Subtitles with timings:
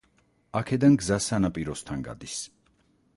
[0.61, 2.39] აქედან გზა სანაპიროსთან გადის.